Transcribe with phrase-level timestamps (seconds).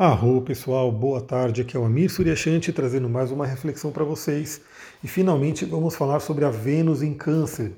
[0.00, 1.62] Arro pessoal, boa tarde.
[1.62, 4.60] Aqui é o Amir Suryashanti trazendo mais uma reflexão para vocês.
[5.02, 7.72] E finalmente vamos falar sobre a Vênus em Câncer.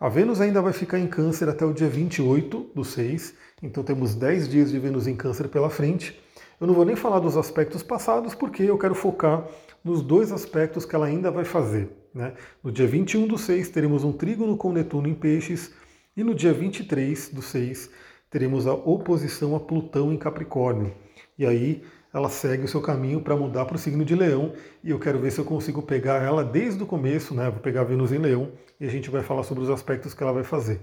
[0.00, 4.14] A Vênus ainda vai ficar em Câncer até o dia 28 do 6, então temos
[4.14, 6.18] 10 dias de Vênus em Câncer pela frente.
[6.58, 9.46] Eu não vou nem falar dos aspectos passados, porque eu quero focar
[9.84, 11.90] nos dois aspectos que ela ainda vai fazer.
[12.14, 12.32] Né?
[12.64, 15.70] No dia 21 do 6 teremos um trígono com Netuno em Peixes,
[16.16, 17.90] e no dia 23 do 6
[18.30, 20.94] teremos a oposição a Plutão em Capricórnio.
[21.40, 24.52] E aí ela segue o seu caminho para mudar para o signo de Leão.
[24.84, 27.48] E eu quero ver se eu consigo pegar ela desde o começo, né?
[27.48, 30.34] Vou pegar Vênus em Leão e a gente vai falar sobre os aspectos que ela
[30.34, 30.82] vai fazer.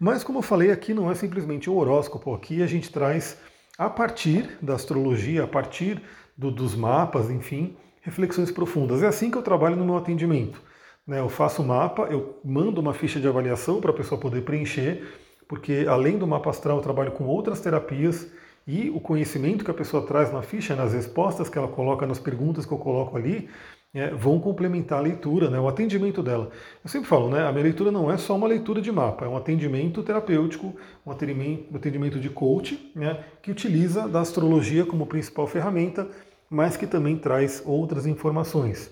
[0.00, 3.36] Mas como eu falei, aqui não é simplesmente um horóscopo, aqui a gente traz
[3.76, 6.00] a partir da astrologia, a partir
[6.38, 9.02] do, dos mapas, enfim, reflexões profundas.
[9.02, 10.58] É assim que eu trabalho no meu atendimento.
[11.06, 11.20] Né?
[11.20, 15.06] Eu faço o mapa, eu mando uma ficha de avaliação para a pessoa poder preencher,
[15.46, 18.26] porque além do mapa astral eu trabalho com outras terapias
[18.66, 22.18] e o conhecimento que a pessoa traz na ficha, nas respostas que ela coloca, nas
[22.18, 23.48] perguntas que eu coloco ali,
[23.94, 26.50] é, vão complementar a leitura, né, o atendimento dela.
[26.82, 29.28] Eu sempre falo, né, a minha leitura não é só uma leitura de mapa, é
[29.28, 36.08] um atendimento terapêutico, um atendimento, de coach, né, que utiliza da astrologia como principal ferramenta,
[36.48, 38.90] mas que também traz outras informações.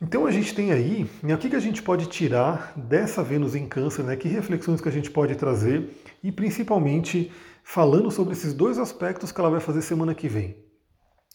[0.00, 3.54] Então a gente tem aí, né, o que, que a gente pode tirar dessa Vênus
[3.54, 5.88] em Câncer, né, que reflexões que a gente pode trazer
[6.22, 7.30] e principalmente
[7.62, 10.56] falando sobre esses dois aspectos que ela vai fazer semana que vem.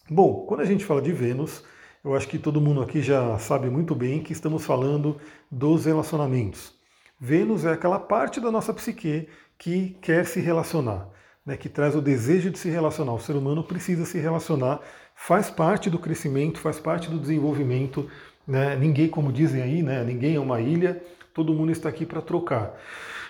[0.10, 1.64] Bom, quando a gente fala de Vênus,
[2.04, 5.18] eu acho que todo mundo aqui já sabe muito bem que estamos falando
[5.50, 6.74] dos relacionamentos.
[7.20, 11.08] Vênus é aquela parte da nossa psique que quer se relacionar,
[11.46, 13.14] né, que traz o desejo de se relacionar.
[13.14, 14.82] O ser humano precisa se relacionar,
[15.16, 18.10] faz parte do crescimento, faz parte do desenvolvimento.
[18.46, 18.76] Né?
[18.76, 21.02] Ninguém, como dizem aí, né, ninguém é uma ilha,
[21.34, 22.78] todo mundo está aqui para trocar.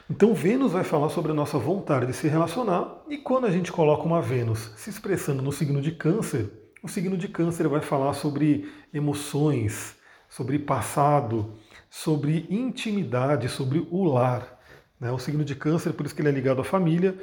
[0.10, 3.72] Então Vênus vai falar sobre a nossa vontade de se relacionar e quando a gente
[3.72, 6.50] coloca uma Vênus se expressando no signo de Câncer,
[6.84, 9.96] o signo de Câncer vai falar sobre emoções,
[10.28, 11.54] sobre passado,
[11.90, 14.60] sobre intimidade, sobre o lar.
[15.00, 15.10] Né?
[15.10, 17.18] O signo de Câncer, por isso que ele é ligado à família,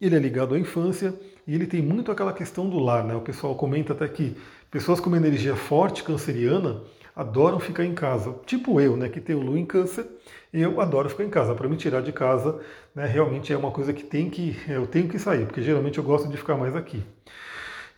[0.00, 1.14] ele é ligado à infância
[1.46, 3.04] e ele tem muito aquela questão do lar.
[3.04, 3.14] Né?
[3.14, 4.34] O pessoal comenta até que
[4.70, 6.80] pessoas com uma energia forte canceriana
[7.14, 8.34] adoram ficar em casa.
[8.46, 10.06] Tipo eu, né, que tenho lua em câncer,
[10.52, 11.54] eu adoro ficar em casa.
[11.54, 12.60] Para me tirar de casa,
[12.94, 16.04] né, realmente é uma coisa que tem que eu tenho que sair, porque geralmente eu
[16.04, 17.02] gosto de ficar mais aqui.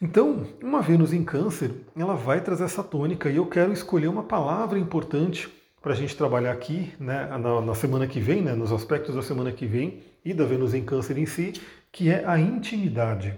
[0.02, 4.24] Então, uma Vênus em câncer, ela vai trazer essa tônica e eu quero escolher uma
[4.24, 5.48] palavra importante
[5.80, 9.22] para a gente trabalhar aqui né, na, na, semana que vem, né, nos aspectos da
[9.22, 11.52] semana que vem e da Vênus em câncer em si,
[11.92, 13.34] que é a intimidade.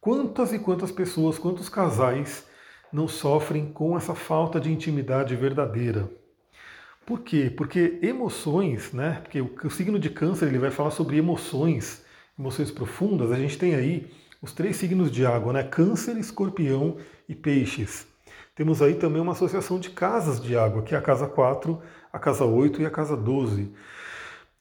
[0.00, 2.47] Quantas e quantas pessoas, quantos casais
[2.92, 6.10] não sofrem com essa falta de intimidade verdadeira.
[7.04, 7.52] Por quê?
[7.56, 9.20] Porque emoções, né?
[9.22, 12.04] Porque o, signo de câncer ele vai falar sobre emoções,
[12.38, 13.32] emoções profundas.
[13.32, 14.10] A gente tem aí
[14.42, 15.62] os três signos de água, né?
[15.62, 16.98] Câncer, escorpião
[17.28, 18.06] e peixes.
[18.54, 21.80] Temos aí também uma associação de casas de água, que é a casa 4,
[22.12, 23.72] a casa 8 e a casa 12.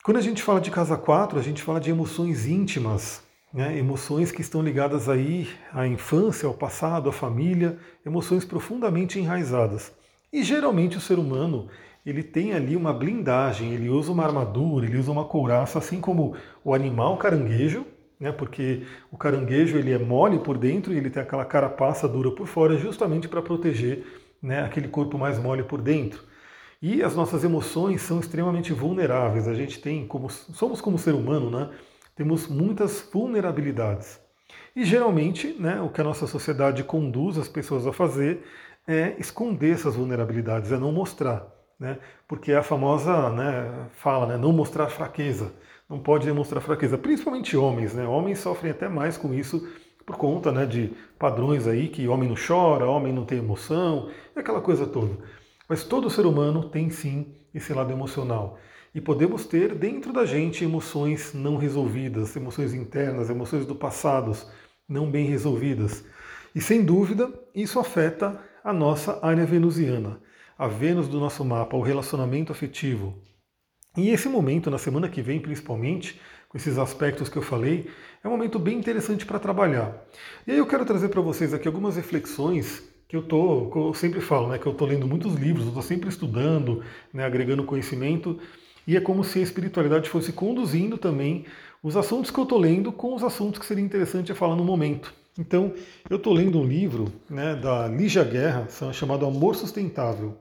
[0.04, 3.22] Quando a gente fala de casa 4, a gente fala de emoções íntimas,
[3.54, 9.94] né, emoções que estão ligadas aí à infância, ao passado, à família, emoções profundamente enraizadas.
[10.32, 11.70] E geralmente o ser humano
[12.06, 16.36] ele tem ali uma blindagem, ele usa uma armadura, ele usa uma couraça, assim como
[16.64, 17.86] o animal caranguejo,
[18.20, 22.32] né, porque o caranguejo ele é mole por dentro e ele tem aquela carapaça dura
[22.32, 24.06] por fora, justamente para proteger
[24.42, 26.24] né, aquele corpo mais mole por dentro.
[26.82, 29.48] E as nossas emoções são extremamente vulneráveis.
[29.48, 31.70] A gente tem, como somos como ser humano, né?
[32.18, 34.20] Temos muitas vulnerabilidades.
[34.76, 38.44] E geralmente, né, o que a nossa sociedade conduz as pessoas a fazer
[38.88, 41.48] é esconder essas vulnerabilidades, é não mostrar.
[41.80, 41.98] Né?
[42.28, 45.54] Porque é a famosa né, fala, né, não mostrar fraqueza.
[45.88, 47.94] Não pode demonstrar fraqueza, principalmente homens.
[47.94, 48.06] Né?
[48.06, 49.66] Homens sofrem até mais com isso
[50.06, 54.62] por conta né, de padrões aí que homem não chora, homem não tem emoção, aquela
[54.62, 55.18] coisa toda.
[55.68, 58.58] Mas todo ser humano tem sim esse lado emocional.
[58.98, 64.36] E podemos ter dentro da gente emoções não resolvidas, emoções internas, emoções do passado
[64.90, 66.04] não bem resolvidas.
[66.56, 70.20] E sem dúvida, isso afeta a nossa área venusiana,
[70.58, 73.14] a Vênus do nosso mapa, o relacionamento afetivo.
[73.96, 76.20] E esse momento, na semana que vem principalmente,
[76.50, 77.88] com esses aspectos que eu falei,
[78.24, 80.08] é um momento bem interessante para trabalhar.
[80.48, 83.94] E aí eu quero trazer para vocês aqui algumas reflexões que eu tô, que eu
[83.94, 86.84] sempre falo, né, que eu estou lendo muitos livros, eu estou sempre estudando,
[87.14, 88.40] né, agregando conhecimento,
[88.88, 91.46] e é como se a espiritualidade fosse conduzindo também
[91.84, 95.14] os assuntos que eu estou lendo com os assuntos que seria interessante falar no momento.
[95.38, 95.74] Então,
[96.10, 100.36] eu estou lendo um livro né, da Lígia Guerra, chamado Amor Sustentável.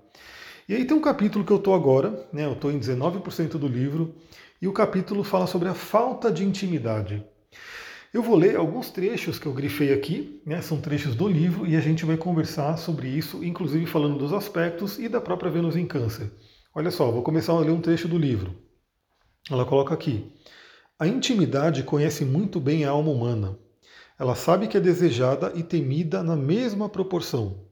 [0.68, 3.68] E aí tem um capítulo que eu estou agora, né, eu estou em 19% do
[3.68, 4.14] livro,
[4.62, 7.22] e o capítulo fala sobre a falta de intimidade.
[8.14, 11.76] Eu vou ler alguns trechos que eu grifei aqui, né, são trechos do livro, e
[11.76, 15.86] a gente vai conversar sobre isso, inclusive falando dos aspectos e da própria Vênus em
[15.86, 16.30] Câncer.
[16.78, 18.54] Olha só, vou começar a ler um trecho do livro.
[19.50, 20.30] Ela coloca aqui:
[20.98, 23.58] A intimidade conhece muito bem a alma humana.
[24.18, 27.64] Ela sabe que é desejada e temida na mesma proporção.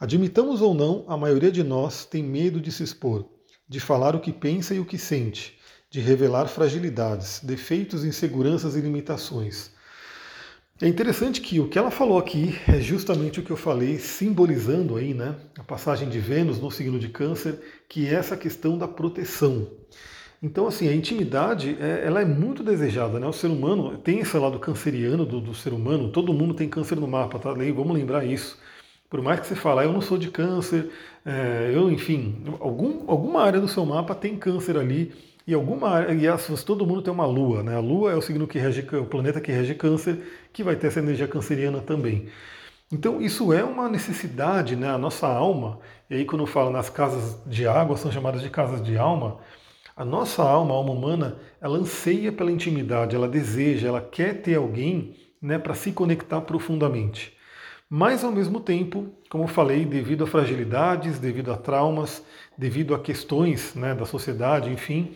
[0.00, 3.28] Admitamos ou não, a maioria de nós tem medo de se expor,
[3.68, 5.56] de falar o que pensa e o que sente,
[5.88, 9.70] de revelar fragilidades, defeitos, inseguranças e limitações.
[10.80, 14.94] É interessante que o que ela falou aqui é justamente o que eu falei, simbolizando
[14.94, 17.58] aí, né, a passagem de Vênus no signo de Câncer,
[17.88, 19.66] que é essa questão da proteção.
[20.40, 23.26] Então, assim, a intimidade, é, ela é muito desejada, né?
[23.26, 26.94] O ser humano tem esse lado canceriano do, do ser humano, todo mundo tem câncer
[26.94, 27.52] no mapa, tá?
[27.52, 28.56] Vamos lembrar isso.
[29.10, 30.90] Por mais que você fale, ah, eu não sou de câncer,
[31.26, 35.12] é, eu, enfim, algum, alguma área do seu mapa tem câncer ali,
[35.48, 36.26] e alguma e
[36.62, 37.74] todo mundo tem uma lua, né?
[37.74, 40.20] A lua é o signo que rege, o planeta que rege câncer,
[40.52, 42.28] que vai ter essa energia canceriana também.
[42.92, 44.90] Então isso é uma necessidade, né?
[44.90, 45.78] A nossa alma,
[46.10, 49.38] e aí quando eu falo nas casas de água, são chamadas de casas de alma,
[49.96, 54.56] a nossa alma, a alma humana, ela anseia pela intimidade, ela deseja, ela quer ter
[54.56, 57.37] alguém né, para se conectar profundamente.
[57.90, 62.22] Mas ao mesmo tempo, como eu falei, devido a fragilidades, devido a traumas,
[62.56, 65.14] devido a questões né, da sociedade, enfim,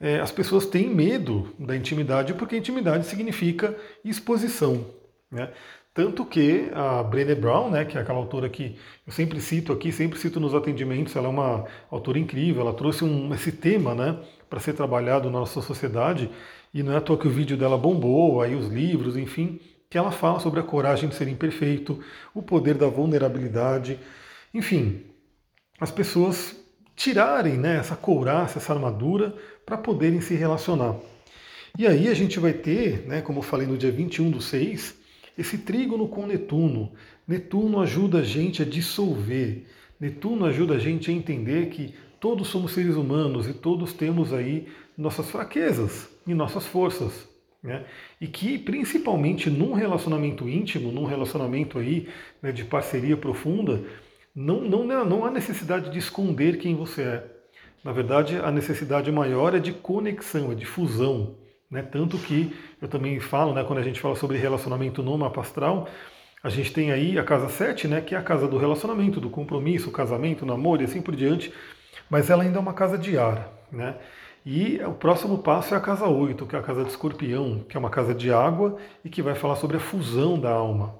[0.00, 4.84] é, as pessoas têm medo da intimidade, porque intimidade significa exposição.
[5.30, 5.50] Né?
[5.94, 8.76] Tanto que a Brené Brown, né, que é aquela autora que
[9.06, 13.04] eu sempre cito aqui, sempre cito nos atendimentos, ela é uma autora incrível, ela trouxe
[13.04, 14.18] um, esse tema né,
[14.48, 16.30] para ser trabalhado na nossa sociedade,
[16.72, 19.60] e não é à toa que o vídeo dela bombou, aí os livros, enfim,
[19.92, 22.02] que ela fala sobre a coragem de ser imperfeito,
[22.32, 23.98] o poder da vulnerabilidade,
[24.54, 25.02] enfim,
[25.78, 26.56] as pessoas
[26.96, 29.36] tirarem né, essa couraça, essa armadura,
[29.66, 30.96] para poderem se relacionar.
[31.78, 34.94] E aí a gente vai ter, né, como eu falei no dia 21 do 6,
[35.36, 36.92] esse trígono com Netuno.
[37.28, 39.66] Netuno ajuda a gente a dissolver.
[40.00, 44.68] Netuno ajuda a gente a entender que todos somos seres humanos e todos temos aí
[44.96, 47.30] nossas fraquezas e nossas forças.
[47.62, 47.84] Né?
[48.20, 52.08] E que principalmente num relacionamento íntimo, num relacionamento aí
[52.42, 53.82] né, de parceria profunda,
[54.34, 57.24] não, não, não há necessidade de esconder quem você é.
[57.84, 61.36] Na verdade, a necessidade maior é de conexão, é de fusão.
[61.70, 61.82] Né?
[61.82, 65.88] Tanto que eu também falo, né, quando a gente fala sobre relacionamento no mapa astral,
[66.42, 69.30] a gente tem aí a casa 7, né, que é a casa do relacionamento, do
[69.30, 71.52] compromisso, casamento, namoro e assim por diante,
[72.10, 73.48] mas ela ainda é uma casa de ar.
[73.70, 73.96] Né?
[74.44, 77.76] E o próximo passo é a casa 8, que é a casa de escorpião, que
[77.76, 80.96] é uma casa de água e que vai falar sobre a fusão da alma.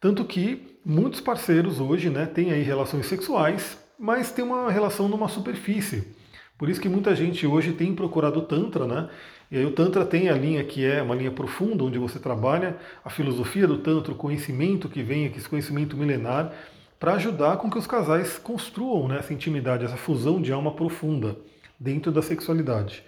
[0.00, 5.28] Tanto que muitos parceiros hoje né, têm aí relações sexuais, mas tem uma relação numa
[5.28, 6.16] superfície.
[6.58, 9.08] Por isso que muita gente hoje tem procurado o Tantra, né?
[9.52, 12.76] E aí o Tantra tem a linha que é uma linha profunda, onde você trabalha
[13.04, 16.52] a filosofia do Tantra, o conhecimento que vem esse conhecimento milenar,
[16.98, 21.36] para ajudar com que os casais construam né, essa intimidade, essa fusão de alma profunda
[21.78, 23.02] dentro da sexualidade.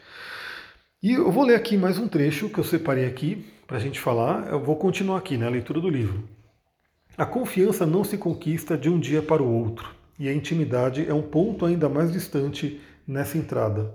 [1.02, 3.98] E eu vou ler aqui mais um trecho que eu separei aqui para a gente
[3.98, 4.48] falar.
[4.48, 6.28] Eu vou continuar aqui na né, leitura do livro.
[7.16, 11.12] A confiança não se conquista de um dia para o outro, e a intimidade é
[11.12, 13.94] um ponto ainda mais distante nessa entrada.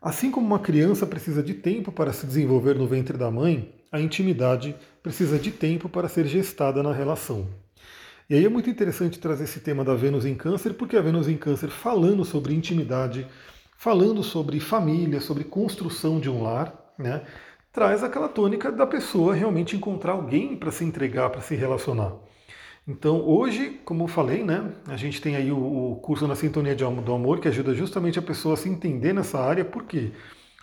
[0.00, 4.00] Assim como uma criança precisa de tempo para se desenvolver no ventre da mãe, a
[4.00, 7.48] intimidade precisa de tempo para ser gestada na relação.
[8.30, 11.28] E aí é muito interessante trazer esse tema da Vênus em Câncer, porque a Vênus
[11.28, 13.26] em Câncer falando sobre intimidade,
[13.78, 17.22] falando sobre família, sobre construção de um lar, né,
[17.72, 22.12] traz aquela tônica da pessoa realmente encontrar alguém para se entregar, para se relacionar.
[22.86, 26.74] Então, hoje, como eu falei, né, a gente tem aí o, o curso na Sintonia
[26.74, 29.64] do Amor, que ajuda justamente a pessoa a se entender nessa área.
[29.64, 30.10] Por quê?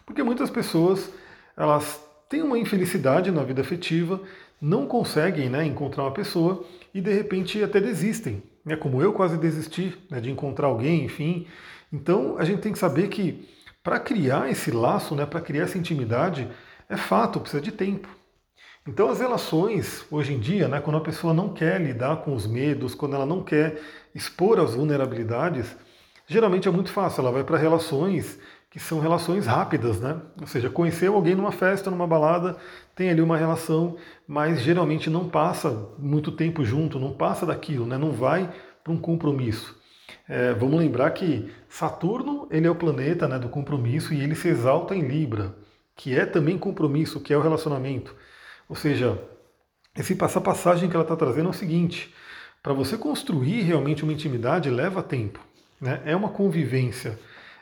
[0.06, 1.10] Porque muitas pessoas
[1.56, 4.20] elas têm uma infelicidade na vida afetiva,
[4.60, 8.44] não conseguem né, encontrar uma pessoa e de repente até desistem.
[8.66, 11.48] Né, como eu quase desisti né, de encontrar alguém, enfim.
[11.92, 13.48] Então, a gente tem que saber que
[13.84, 16.50] para criar esse laço, né, para criar essa intimidade,
[16.90, 18.08] é fato, precisa de tempo.
[18.88, 22.46] Então as relações, hoje em dia, né, quando a pessoa não quer lidar com os
[22.46, 23.82] medos, quando ela não quer
[24.14, 25.76] expor as vulnerabilidades,
[26.28, 28.40] geralmente é muito fácil, ela vai para relações
[28.70, 30.20] que são relações rápidas, né?
[30.40, 32.58] Ou seja, conheceu alguém numa festa, numa balada,
[32.96, 33.96] tem ali uma relação,
[34.28, 37.98] mas geralmente não passa muito tempo junto, não passa daquilo, né?
[37.98, 39.76] Não vai para um compromisso.
[40.28, 44.48] É, vamos lembrar que Saturno ele é o planeta né, do compromisso e ele se
[44.48, 45.56] exalta em Libra,
[45.96, 48.16] que é também compromisso, que é o relacionamento.
[48.68, 49.22] Ou seja,
[49.94, 52.14] essa passagem que ela está trazendo é o seguinte:
[52.62, 55.40] para você construir realmente uma intimidade leva tempo.
[55.80, 56.02] Né?
[56.06, 57.20] É uma convivência,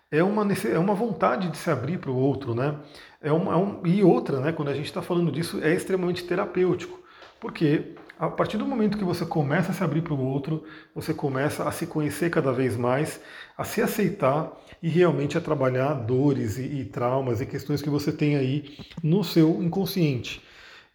[0.09, 2.77] é uma, é uma vontade de se abrir para o outro, né?
[3.21, 6.23] É uma, é um, e outra, né, quando a gente está falando disso, é extremamente
[6.25, 6.99] terapêutico,
[7.39, 10.63] porque a partir do momento que você começa a se abrir para o outro,
[10.95, 13.19] você começa a se conhecer cada vez mais,
[13.57, 14.49] a se aceitar
[14.81, 19.25] e realmente a trabalhar dores e, e traumas e questões que você tem aí no
[19.25, 20.41] seu inconsciente.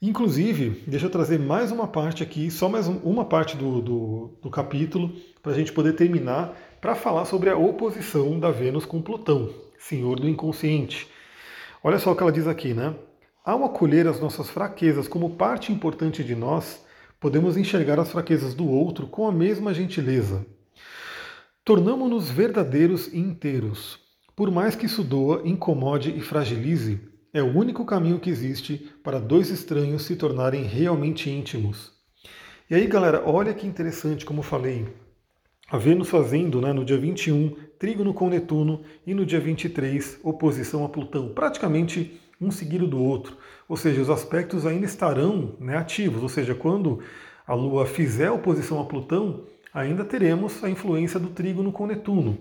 [0.01, 4.51] Inclusive, deixa eu trazer mais uma parte aqui, só mais uma parte do, do, do
[4.51, 9.51] capítulo, para a gente poder terminar, para falar sobre a oposição da Vênus com Plutão,
[9.79, 11.07] senhor do inconsciente.
[11.85, 12.95] Olha só o que ela diz aqui, né?
[13.45, 16.88] Ao acolher as nossas fraquezas como parte importante de nós,
[17.21, 20.47] podemos enxergar as fraquezas do outro com a mesma gentileza.
[21.65, 23.99] Tornamos-nos verdadeiros e inteiros.
[24.35, 27.01] Por mais que isso doa, incomode e fragilize,
[27.33, 31.93] é o único caminho que existe para dois estranhos se tornarem realmente íntimos.
[32.71, 34.87] E aí, galera, olha que interessante, como falei.
[35.71, 40.85] A Vênus fazendo, né, no dia 21, trígono com Netuno e no dia 23, oposição
[40.85, 41.35] a Plutão.
[41.35, 43.37] Praticamente um seguido do outro.
[43.69, 46.23] Ou seja, os aspectos ainda estarão né, ativos.
[46.23, 47.01] Ou seja, quando
[47.47, 52.39] a Lua fizer oposição a Plutão, ainda teremos a influência do trígono com Netuno.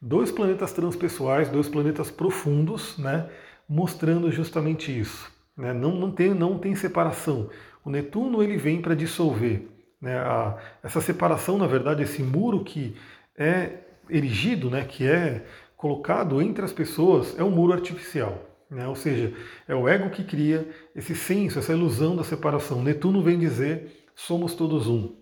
[0.00, 3.28] Dois planetas transpessoais, dois planetas profundos, né,
[3.68, 5.30] mostrando justamente isso.
[5.56, 5.72] Né?
[5.72, 7.48] Não, não, tem, não tem separação.
[7.84, 9.68] O Netuno ele vem para dissolver.
[10.00, 10.16] Né?
[10.18, 12.94] A, essa separação, na verdade, esse muro que
[13.36, 15.44] é erigido, né, que é
[15.76, 18.45] colocado entre as pessoas, é um muro artificial.
[18.70, 18.86] Né?
[18.86, 19.32] Ou seja,
[19.66, 22.82] é o ego que cria esse senso, essa ilusão da separação.
[22.82, 25.14] Netuno vem dizer somos todos um.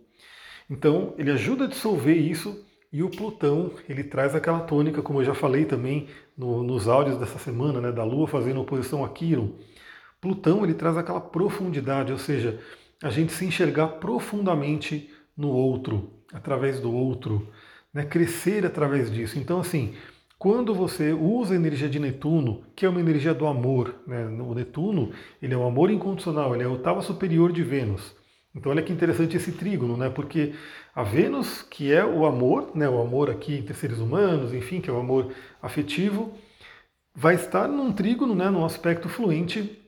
[0.70, 5.24] Então, ele ajuda a dissolver isso e o Plutão, ele traz aquela tônica, como eu
[5.24, 6.08] já falei também
[6.38, 9.50] no, nos áudios dessa semana, né, da Lua fazendo oposição a Quiron.
[10.20, 12.60] Plutão, ele traz aquela profundidade, ou seja,
[13.02, 17.48] a gente se enxergar profundamente no outro, através do outro,
[17.92, 19.40] né, crescer através disso.
[19.40, 19.94] Então, assim,
[20.44, 24.54] quando você usa a energia de Netuno, que é uma energia do amor, né, o
[24.54, 25.10] Netuno,
[25.40, 28.14] ele é o amor incondicional, ele é a oitava superior de Vênus.
[28.54, 30.10] Então olha que interessante esse trígono, né?
[30.10, 30.52] Porque
[30.94, 32.86] a Vênus, que é o amor, né?
[32.86, 35.32] O amor aqui entre seres humanos, enfim, que é o amor
[35.62, 36.34] afetivo,
[37.14, 38.50] vai estar num trígono, né?
[38.50, 39.82] Num aspecto fluente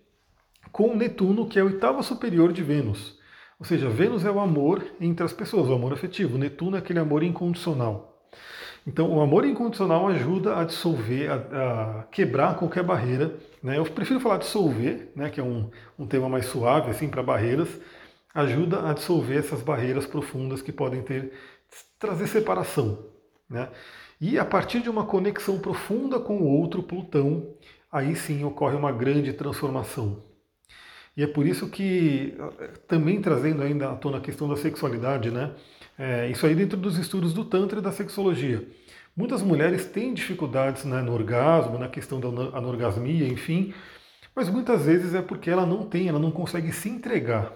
[0.73, 3.19] com Netuno, que é a oitava superior de Vênus.
[3.61, 6.39] Ou seja, Vênus é o amor entre as pessoas, o amor afetivo.
[6.39, 8.16] Netuno é aquele amor incondicional.
[8.87, 13.37] Então, o amor incondicional ajuda a dissolver, a, a quebrar qualquer barreira.
[13.63, 13.79] Né?
[13.79, 15.29] Eu prefiro falar dissolver, né?
[15.29, 17.69] que é um, um tema mais suave assim para barreiras,
[18.33, 21.33] ajuda a dissolver essas barreiras profundas que podem ter
[21.99, 23.07] trazer separação,
[23.49, 23.69] né?
[24.21, 27.55] E a partir de uma conexão profunda com o outro Plutão,
[27.91, 30.23] aí sim ocorre uma grande transformação.
[31.17, 32.37] E é por isso que,
[32.87, 35.55] também trazendo ainda à tona a questão da sexualidade, né?
[35.99, 38.67] É, isso aí dentro dos estudos do Tantra e da sexologia.
[39.17, 43.73] Muitas mulheres têm dificuldades né, no orgasmo, na questão da anorgasmia, enfim,
[44.35, 47.51] mas muitas vezes é porque ela não tem, ela não consegue se entregar.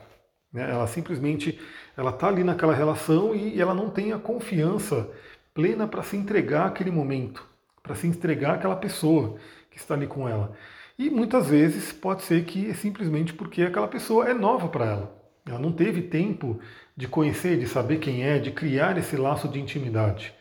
[0.50, 0.70] Né?
[0.70, 1.60] Ela simplesmente
[1.96, 5.10] ela está ali naquela relação e ela não tem a confiança
[5.52, 7.46] plena para se entregar aquele momento,
[7.82, 9.36] para se entregar àquela pessoa
[9.70, 10.56] que está ali com ela.
[10.98, 15.19] E muitas vezes pode ser que é simplesmente porque aquela pessoa é nova para ela.
[15.46, 16.60] Ela não teve tempo
[16.96, 20.34] de conhecer, de saber quem é, de criar esse laço de intimidade.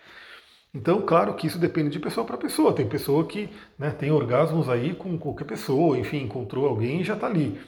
[0.74, 2.74] Então, claro que isso depende de pessoa para pessoa.
[2.74, 7.16] Tem pessoa que né, tem orgasmos aí com qualquer pessoa, enfim, encontrou alguém e já
[7.16, 7.60] está ali.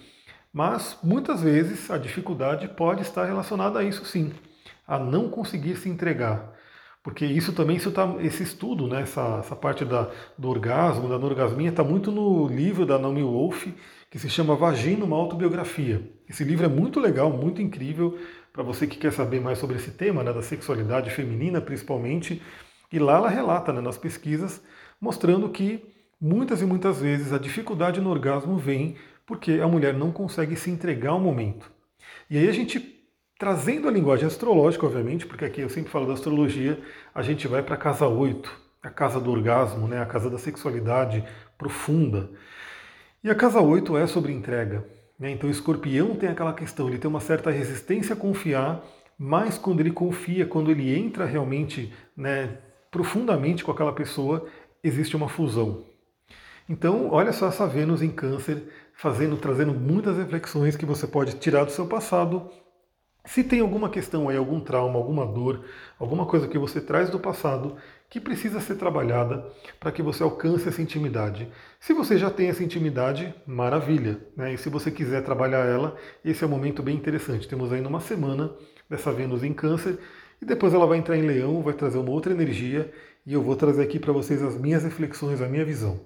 [0.53, 4.33] Mas muitas vezes a dificuldade pode estar relacionada a isso sim,
[4.85, 6.53] a não conseguir se entregar.
[7.03, 11.15] Porque isso também, isso tá, esse estudo, né, essa, essa parte da, do orgasmo, da
[11.15, 13.67] anorgasmia, está muito no livro da Naomi Wolf,
[14.11, 16.03] que se chama Vagina, uma autobiografia.
[16.29, 18.19] Esse livro é muito legal, muito incrível,
[18.51, 22.41] para você que quer saber mais sobre esse tema, né, da sexualidade feminina principalmente.
[22.91, 24.61] E lá ela relata, né, nas pesquisas,
[24.99, 25.81] mostrando que
[26.19, 30.69] muitas e muitas vezes a dificuldade no orgasmo vem porque a mulher não consegue se
[30.69, 31.71] entregar ao momento.
[32.29, 32.81] E aí a gente,
[33.39, 36.77] trazendo a linguagem astrológica, obviamente, porque aqui eu sempre falo da astrologia,
[37.15, 38.51] a gente vai para a casa 8,
[38.83, 41.23] a casa do orgasmo, né, a casa da sexualidade
[41.57, 42.29] profunda.
[43.23, 44.83] E a casa 8 é sobre entrega.
[45.19, 45.29] Né?
[45.29, 48.83] Então o escorpião tem aquela questão, ele tem uma certa resistência a confiar,
[49.15, 52.57] mas quando ele confia, quando ele entra realmente né,
[52.89, 54.47] profundamente com aquela pessoa,
[54.83, 55.85] existe uma fusão.
[56.67, 58.63] Então, olha só essa Vênus em Câncer
[58.93, 62.49] fazendo, trazendo muitas reflexões que você pode tirar do seu passado.
[63.23, 65.63] Se tem alguma questão aí, algum trauma, alguma dor,
[65.99, 67.75] alguma coisa que você traz do passado
[68.11, 69.47] que precisa ser trabalhada
[69.79, 71.47] para que você alcance essa intimidade.
[71.79, 74.19] Se você já tem essa intimidade, maravilha.
[74.35, 74.53] Né?
[74.53, 77.47] E se você quiser trabalhar ela, esse é um momento bem interessante.
[77.47, 78.51] Temos ainda uma semana
[78.89, 79.97] dessa Vênus em Câncer
[80.41, 82.91] e depois ela vai entrar em Leão, vai trazer uma outra energia
[83.25, 86.01] e eu vou trazer aqui para vocês as minhas reflexões, a minha visão.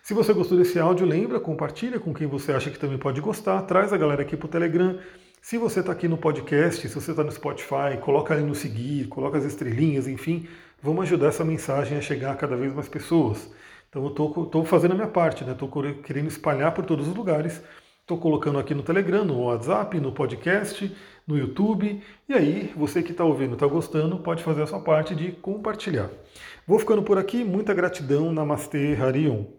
[0.00, 3.60] Se você gostou desse áudio, lembra, compartilha com quem você acha que também pode gostar,
[3.62, 5.00] traz a galera aqui para o Telegram.
[5.42, 9.08] Se você está aqui no podcast, se você está no Spotify, coloca ali no seguir,
[9.08, 10.46] coloca as estrelinhas, enfim,
[10.82, 13.50] vamos ajudar essa mensagem a chegar a cada vez mais pessoas.
[13.88, 15.94] Então eu estou fazendo a minha parte, estou né?
[16.04, 17.62] querendo espalhar por todos os lugares.
[18.08, 20.90] Estou colocando aqui no Telegram, no WhatsApp, no podcast,
[21.26, 22.02] no YouTube.
[22.26, 26.08] E aí, você que está ouvindo, está gostando, pode fazer a sua parte de compartilhar.
[26.66, 27.44] Vou ficando por aqui.
[27.44, 28.32] Muita gratidão.
[28.32, 29.58] Namastê, Harion.